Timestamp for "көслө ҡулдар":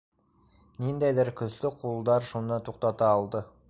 1.43-2.29